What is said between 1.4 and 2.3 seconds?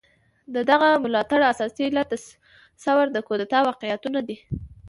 اساسي علت د